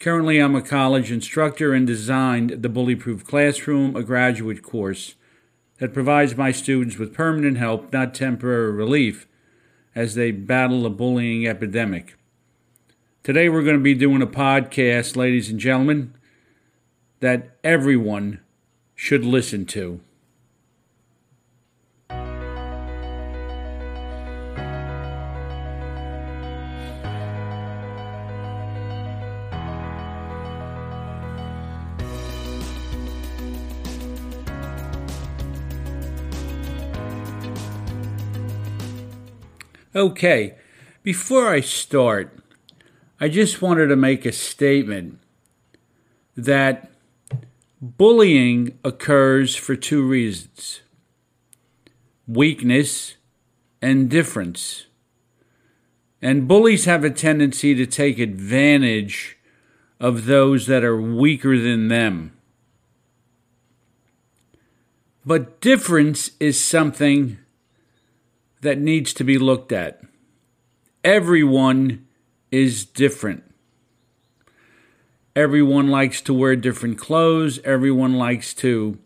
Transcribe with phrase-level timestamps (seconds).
[0.00, 5.16] Currently, I'm a college instructor and designed the Bully Proof Classroom, a graduate course
[5.80, 9.26] that provides my students with permanent help, not temporary relief,
[9.96, 12.16] as they battle the bullying epidemic.
[13.24, 16.14] Today, we're going to be doing a podcast, ladies and gentlemen,
[17.18, 18.38] that everyone
[18.94, 20.00] should listen to.
[39.98, 40.54] Okay,
[41.02, 42.38] before I start,
[43.18, 45.18] I just wanted to make a statement
[46.36, 46.92] that
[47.82, 50.82] bullying occurs for two reasons
[52.28, 53.16] weakness
[53.82, 54.86] and difference.
[56.22, 59.36] And bullies have a tendency to take advantage
[59.98, 62.34] of those that are weaker than them.
[65.26, 67.38] But difference is something
[68.60, 70.00] that needs to be looked at.
[71.04, 72.06] Everyone
[72.50, 73.44] is different.
[75.36, 77.60] Everyone likes to wear different clothes.
[77.64, 78.98] Everyone likes to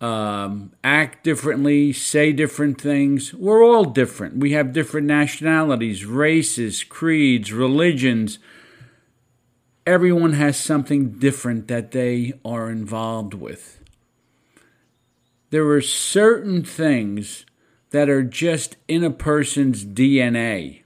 [0.00, 3.34] um, act differently, say different things.
[3.34, 4.36] We're all different.
[4.36, 8.38] We have different nationalities, races, creeds, religions.
[9.86, 13.82] Everyone has something different that they are involved with.
[15.50, 17.44] There are certain things
[17.90, 20.82] that are just in a person's DNA.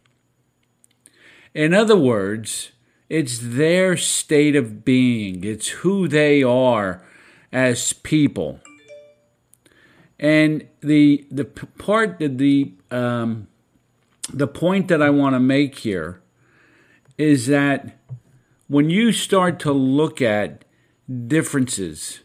[1.52, 2.72] In other words,
[3.08, 7.02] it's their state of being, it's who they are
[7.52, 8.60] as people.
[10.18, 13.48] And the the part that the um,
[14.32, 16.22] the point that I want to make here
[17.18, 17.98] is that
[18.68, 20.64] when you start to look at
[21.26, 22.20] differences,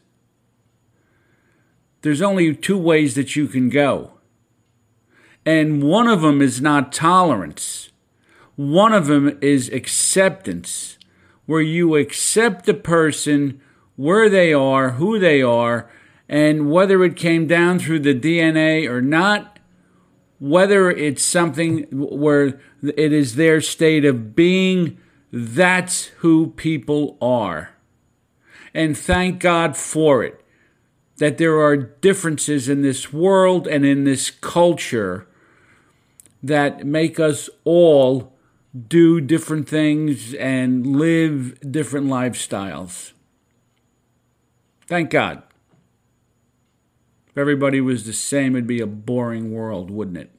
[2.01, 4.18] there's only two ways that you can go.
[5.49, 7.89] And one of them is not tolerance.
[8.55, 10.99] One of them is acceptance,
[11.47, 13.59] where you accept the person
[13.95, 15.89] where they are, who they are,
[16.27, 19.57] and whether it came down through the DNA or not,
[20.37, 24.99] whether it's something where it is their state of being,
[25.31, 27.71] that's who people are.
[28.71, 30.45] And thank God for it,
[31.17, 35.25] that there are differences in this world and in this culture
[36.41, 38.33] that make us all
[38.87, 43.13] do different things and live different lifestyles.
[44.87, 45.43] Thank God.
[47.29, 50.31] If everybody was the same, it'd be a boring world, wouldn't it?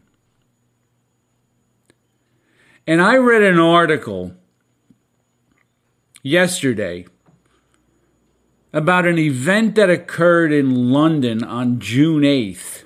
[2.87, 4.35] And I read an article
[6.23, 7.07] yesterday
[8.73, 12.85] about an event that occurred in London on June 8th.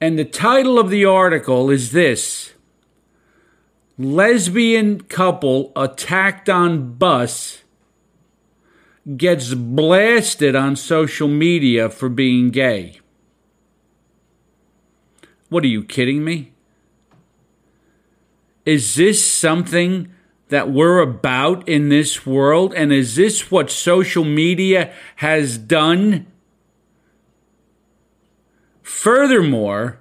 [0.00, 2.52] And the title of the article is this
[3.98, 7.62] Lesbian couple attacked on bus
[9.16, 13.00] gets blasted on social media for being gay.
[15.48, 16.52] What are you kidding me?
[18.64, 20.12] Is this something
[20.48, 22.74] that we're about in this world?
[22.74, 26.26] And is this what social media has done
[28.88, 30.00] Furthermore,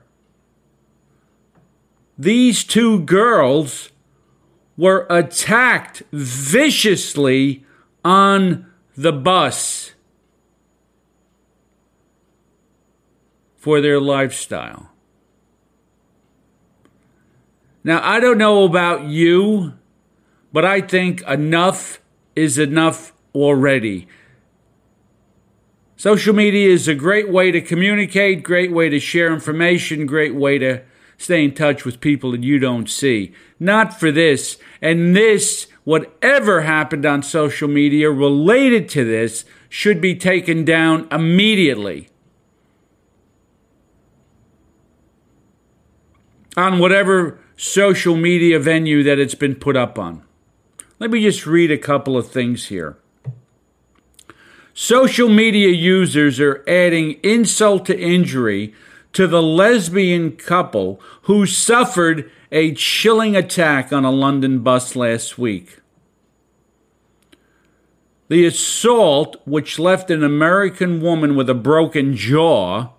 [2.18, 3.92] these two girls
[4.78, 7.66] were attacked viciously
[8.06, 9.92] on the bus
[13.58, 14.90] for their lifestyle.
[17.84, 19.74] Now, I don't know about you,
[20.54, 22.00] but I think enough
[22.38, 24.08] is enough already.
[25.98, 30.60] Social media is a great way to communicate, great way to share information, great way
[30.60, 30.84] to
[31.18, 33.34] stay in touch with people that you don't see.
[33.60, 34.58] Not for this.
[34.80, 42.10] And this, whatever happened on social media related to this, should be taken down immediately.
[46.56, 50.24] On whatever social media venue that it's been put up on.
[51.00, 52.98] Let me just read a couple of things here.
[54.80, 58.76] Social media users are adding insult to injury
[59.12, 65.80] to the lesbian couple who suffered a chilling attack on a London bus last week.
[68.28, 72.90] The assault, which left an American woman with a broken jaw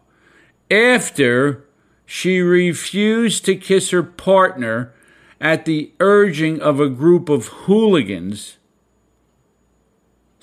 [0.69, 1.65] after
[2.05, 4.93] she refused to kiss her partner
[5.41, 8.58] at the urging of a group of hooligans,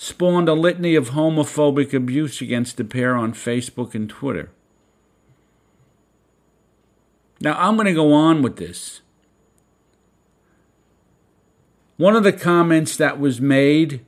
[0.05, 4.51] spawned a litany of homophobic abuse against the pair on Facebook and Twitter.
[7.41, 9.01] Now, I'm going to go on with this.
[11.97, 14.05] One of the comments that was made,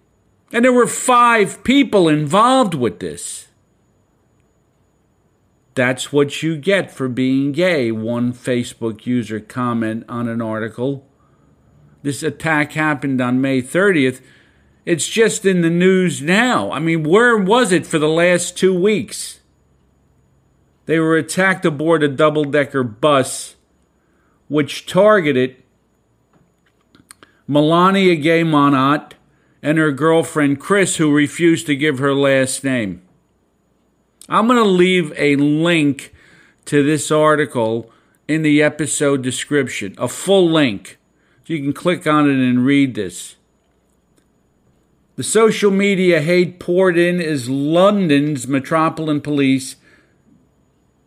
[0.54, 3.48] and there were five people involved with this.
[5.74, 11.08] That's what you get for being gay, one Facebook user comment on an article.
[12.04, 14.22] This attack happened on May 30th.
[14.88, 16.72] It's just in the news now.
[16.72, 19.42] I mean, where was it for the last two weeks?
[20.86, 23.58] They were attacked aboard a double decker bus,
[24.48, 25.62] which targeted
[27.48, 29.12] Melania Geymonat
[29.62, 33.02] and her girlfriend Chris, who refused to give her last name.
[34.30, 36.14] I'm going to leave a link
[36.64, 37.92] to this article
[38.26, 40.98] in the episode description, a full link.
[41.46, 43.36] So you can click on it and read this.
[45.18, 49.76] The social media hate poured in as London's Metropolitan Police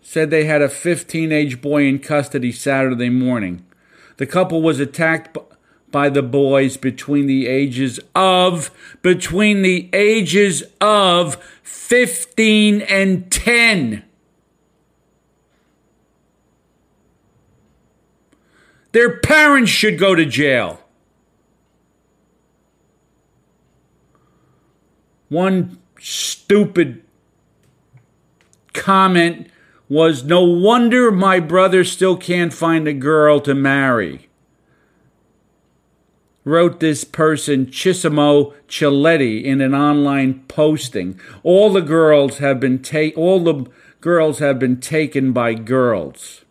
[0.02, 3.64] said they had a 15 age boy in custody Saturday morning.
[4.16, 5.38] The couple was attacked
[5.92, 14.04] by the boys between the ages of between the ages of 15 and 10
[18.92, 20.79] their parents should go to jail
[25.30, 27.02] one stupid
[28.74, 29.48] comment
[29.88, 34.28] was no wonder my brother still can't find a girl to marry
[36.44, 41.20] wrote this person, Chisimo Chiletti, in an online posting.
[41.42, 46.44] All the girls have been ta- all the girls have been taken by girls.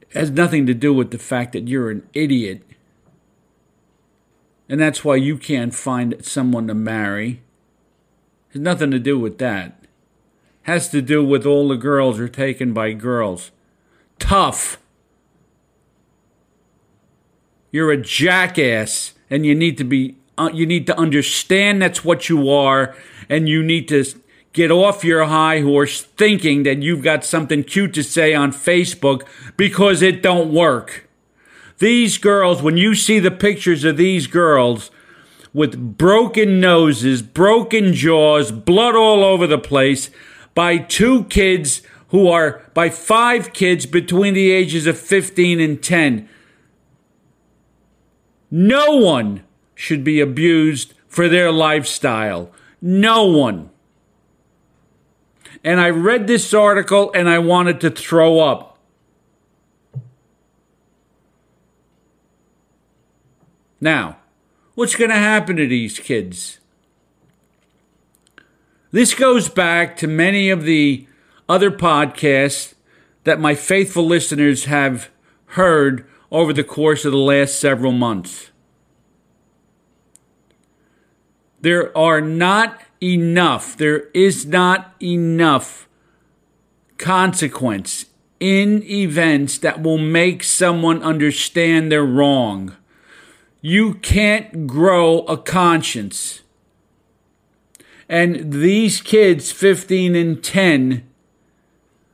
[0.00, 2.62] It has nothing to do with the fact that you're an idiot.
[4.68, 7.42] And that's why you can't find someone to marry.
[8.50, 9.78] It has nothing to do with that.
[9.82, 9.88] It
[10.62, 13.52] has to do with all the girls are taken by girls.
[14.18, 14.78] Tough.
[17.70, 20.16] You're a jackass, and you need to be.
[20.38, 22.94] Uh, you need to understand that's what you are,
[23.28, 24.04] and you need to
[24.52, 29.26] get off your high horse thinking that you've got something cute to say on Facebook
[29.56, 31.05] because it don't work.
[31.78, 34.90] These girls, when you see the pictures of these girls
[35.52, 40.10] with broken noses, broken jaws, blood all over the place,
[40.54, 46.28] by two kids who are by five kids between the ages of 15 and 10.
[48.50, 52.50] No one should be abused for their lifestyle.
[52.80, 53.70] No one.
[55.62, 58.75] And I read this article and I wanted to throw up.
[63.80, 64.18] Now,
[64.74, 66.58] what's going to happen to these kids?
[68.90, 71.06] This goes back to many of the
[71.48, 72.74] other podcasts
[73.24, 75.10] that my faithful listeners have
[75.50, 78.50] heard over the course of the last several months.
[81.60, 85.88] There are not enough, there is not enough
[86.98, 88.06] consequence
[88.38, 92.76] in events that will make someone understand they're wrong.
[93.68, 96.42] You can't grow a conscience.
[98.08, 101.04] And these kids, 15 and 10,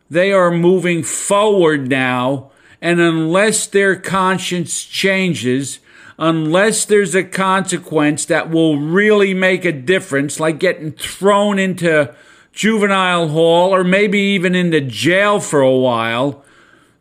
[0.09, 5.81] they are moving forward now And unless their conscience changes,
[6.19, 12.15] unless there's a consequence that will really make a difference, like getting thrown into
[12.53, 16.43] juvenile hall or maybe even into jail for a while,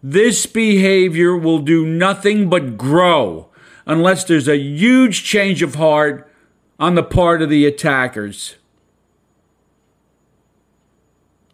[0.04, 3.48] this behavior will do nothing but grow
[3.86, 6.32] unless there's a huge change of heart
[6.80, 8.56] on the part of the attackers.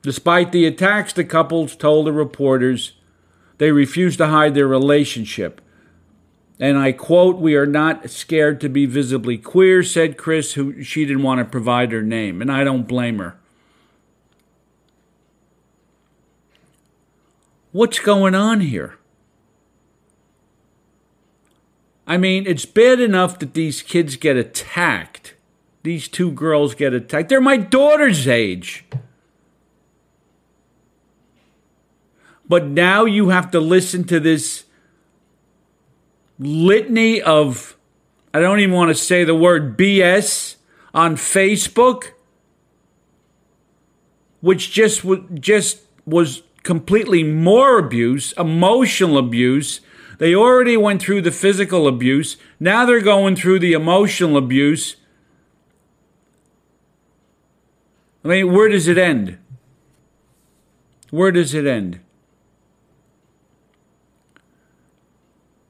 [0.01, 2.93] Despite the attacks, the couples told the reporters
[3.57, 5.59] they refused to hide their relationship.
[6.59, 11.05] And I quote, We are not scared to be visibly queer, said Chris, who she
[11.05, 12.41] didn't want to provide her name.
[12.41, 13.37] And I don't blame her.
[17.71, 18.97] What's going on here?
[22.07, 25.35] I mean, it's bad enough that these kids get attacked.
[25.83, 27.27] These two girls get attacked.
[27.27, 28.85] They're my daughter's age.
[32.47, 34.63] But now you have to listen to this
[36.39, 37.75] litany of,
[38.33, 40.55] I don't even want to say the word BS
[40.93, 42.11] on Facebook,
[44.39, 49.81] which just, just was completely more abuse, emotional abuse.
[50.17, 52.37] They already went through the physical abuse.
[52.59, 54.95] Now they're going through the emotional abuse.
[58.23, 59.37] I mean, where does it end?
[61.11, 61.99] Where does it end?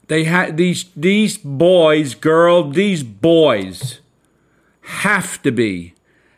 [0.07, 3.99] They had these these boys, girl, these boys
[4.81, 5.93] have to be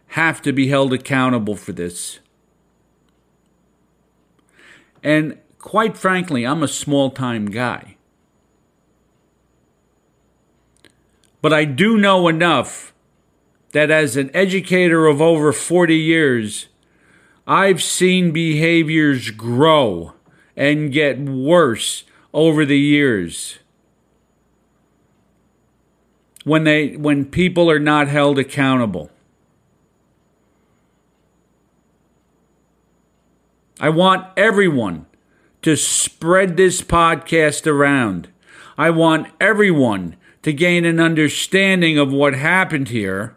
[0.08, 2.20] have to be held accountable for this.
[5.04, 7.96] And quite frankly, I'm a small-time guy.
[11.42, 12.94] But I do know enough
[13.72, 16.68] that as an educator of over 40 years,
[17.48, 20.14] I've seen behaviors grow
[20.56, 22.04] and get worse
[22.34, 23.60] over the years.
[26.44, 29.12] When they when people are not held accountable.
[33.80, 35.06] I want everyone
[35.62, 38.30] to spread this podcast around.
[38.78, 43.36] I want everyone to gain an understanding of what happened here.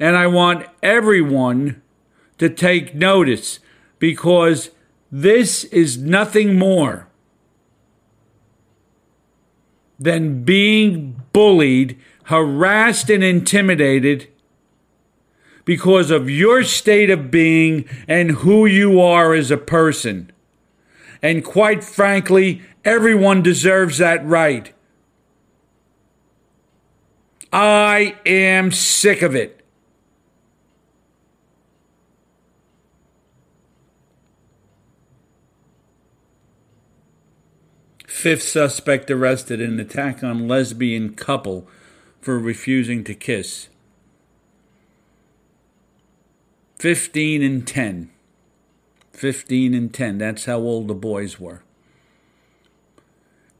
[0.00, 1.82] And I want everyone
[2.38, 3.60] to take notice
[3.98, 4.70] because
[5.10, 7.08] this is nothing more
[9.98, 14.28] than being bullied, harassed, and intimidated
[15.64, 20.30] because of your state of being and who you are as a person.
[21.22, 24.73] And quite frankly, everyone deserves that right.
[27.54, 29.64] I am sick of it.
[38.08, 41.68] Fifth suspect arrested in attack on lesbian couple
[42.20, 43.68] for refusing to kiss.
[46.80, 48.10] 15 and 10.
[49.12, 50.18] 15 and 10.
[50.18, 51.62] That's how old the boys were.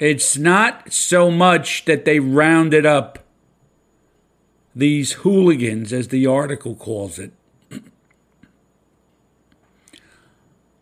[0.01, 3.24] It's not so much that they rounded up
[4.75, 7.33] these hooligans, as the article calls it.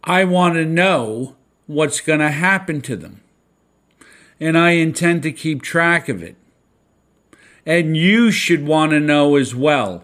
[0.05, 3.23] I want to know what's going to happen to them
[4.43, 6.35] and I intend to keep track of it.
[7.65, 10.03] And you should want to know as well.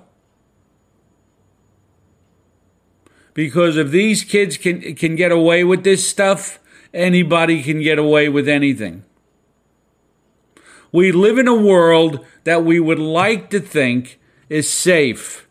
[3.34, 6.60] Because if these kids can, can get away with this stuff,
[6.94, 9.02] anybody can get away with anything.
[10.90, 14.18] We live in a world that we would like to think
[14.48, 15.46] is safe.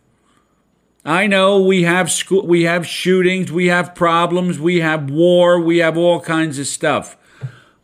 [1.06, 5.78] I know we have school, we have shootings, we have problems, we have war, we
[5.78, 7.16] have all kinds of stuff.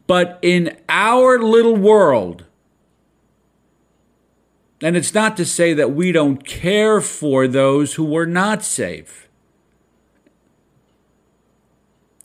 [0.08, 2.46] But in our little world,
[4.82, 9.30] and it's not to say that we don't care for those who were not safe.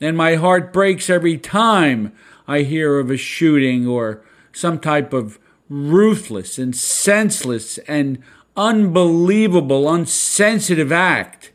[0.01, 2.13] And my heart breaks every time
[2.49, 4.25] I hear of a shooting or
[4.59, 5.39] some type of
[5.69, 8.19] ruthless and senseless and
[8.57, 11.53] unbelievable, unsensitive act.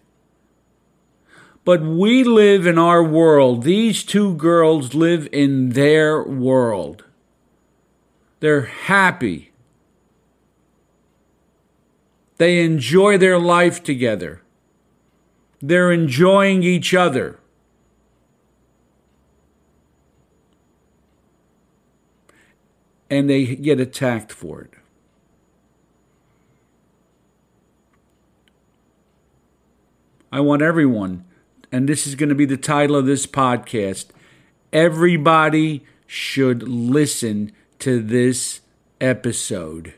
[1.65, 3.63] But we live in our world.
[3.63, 7.05] These two girls live in their world.
[8.39, 9.51] They're happy.
[12.37, 14.41] They enjoy their life together.
[15.61, 17.39] They're enjoying each other.
[23.13, 24.71] And they get attacked for it.
[30.31, 31.25] I want everyone
[31.73, 34.05] and this is going to be the title of this podcast.
[34.71, 38.61] Everybody should listen to this
[39.01, 39.95] episode.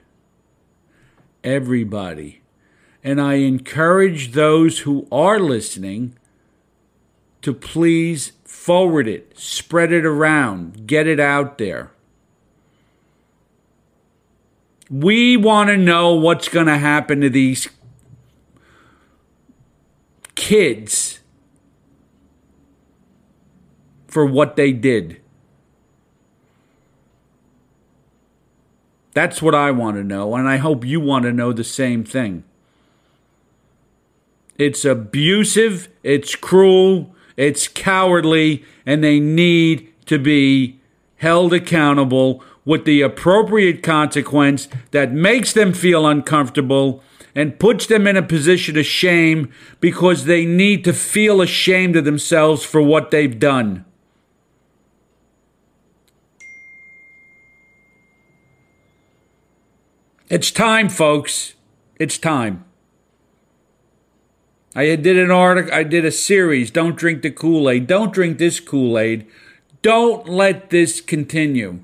[1.43, 2.41] Everybody.
[3.03, 6.17] And I encourage those who are listening
[7.41, 11.91] to please forward it, spread it around, get it out there.
[14.89, 17.69] We want to know what's going to happen to these
[20.35, 21.19] kids
[24.07, 25.21] for what they did.
[29.13, 32.03] That's what I want to know, and I hope you want to know the same
[32.03, 32.43] thing.
[34.57, 40.79] It's abusive, it's cruel, it's cowardly, and they need to be
[41.17, 47.01] held accountable with the appropriate consequence that makes them feel uncomfortable
[47.35, 52.05] and puts them in a position of shame because they need to feel ashamed of
[52.05, 53.85] themselves for what they've done.
[60.27, 61.53] It's time, folks.
[61.99, 62.65] It's time.
[64.75, 67.87] I did an article, I did a series, Don't Drink the Kool Aid.
[67.87, 69.25] Don't drink this Kool Aid.
[69.81, 71.79] Don't let this continue.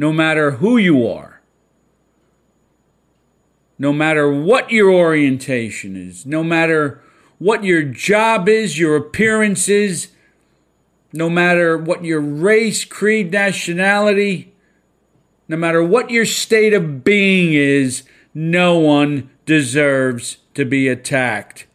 [0.00, 1.42] No matter who you are,
[3.78, 7.02] no matter what your orientation is, no matter
[7.38, 10.08] what your job is, your appearance is,
[11.12, 14.54] no matter what your race, creed, nationality,
[15.48, 21.66] no matter what your state of being is, no one deserves to be attacked.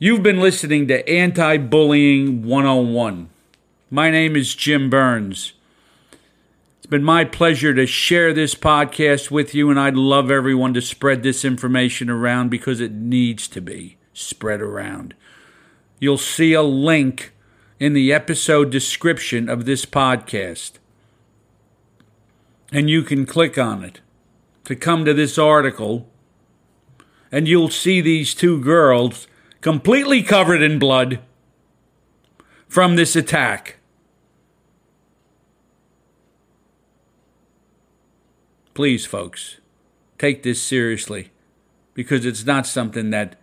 [0.00, 3.28] You've been listening to Anti Bullying 101.
[3.92, 5.52] My name is Jim Burns.
[6.78, 10.82] It's been my pleasure to share this podcast with you, and I'd love everyone to
[10.82, 15.14] spread this information around because it needs to be spread around.
[16.00, 17.32] You'll see a link
[17.78, 20.72] in the episode description of this podcast,
[22.72, 24.00] and you can click on it
[24.64, 26.08] to come to this article,
[27.30, 29.28] and you'll see these two girls
[29.64, 31.20] completely covered in blood
[32.68, 33.78] from this attack.
[38.74, 39.60] Please, folks,
[40.18, 41.30] take this seriously
[41.94, 43.40] because it's not something that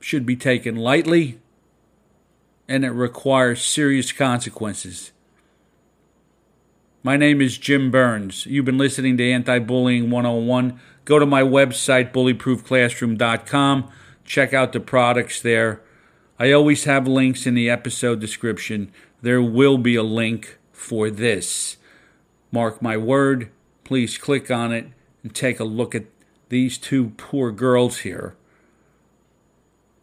[0.00, 1.38] should be taken lightly
[2.66, 5.12] and it requires serious consequences.
[7.02, 8.44] My name is Jim Burns.
[8.44, 10.78] You've been listening to Anti Bullying 101.
[11.06, 13.90] Go to my website, bullyproofclassroom.com.
[14.26, 15.80] Check out the products there.
[16.38, 18.92] I always have links in the episode description.
[19.22, 21.78] There will be a link for this.
[22.52, 23.50] Mark my word,
[23.82, 24.88] please click on it
[25.22, 26.04] and take a look at
[26.50, 28.36] these two poor girls here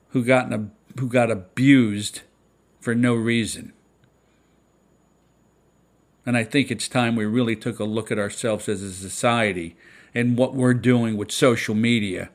[0.10, 0.52] who got,
[1.00, 2.22] who got abused
[2.80, 3.72] for no reason.
[6.28, 9.76] And I think it's time we really took a look at ourselves as a society
[10.14, 12.30] and what we're doing with social media.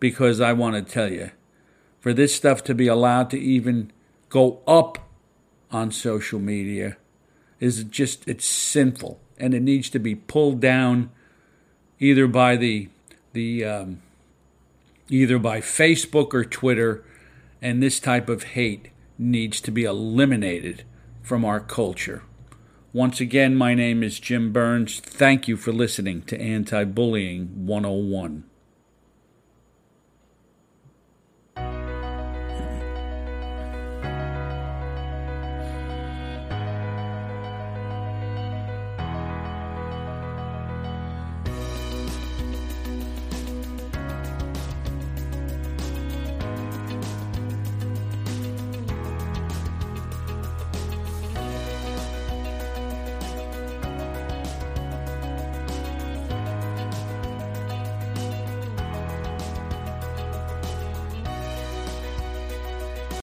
[0.00, 1.32] Because I want to tell you,
[2.00, 3.92] for this stuff to be allowed to even
[4.28, 5.10] go up
[5.70, 6.96] on social media
[7.60, 11.10] is just, it's sinful and it needs to be pulled down
[11.98, 12.88] either by the
[13.32, 14.00] the um,
[15.10, 17.04] either by Facebook or Twitter,
[17.60, 20.84] and this type of hate needs to be eliminated
[21.22, 22.22] from our culture.
[22.96, 25.00] Once again, my name is Jim Burns.
[25.00, 28.44] Thank you for listening to Anti Bullying 101.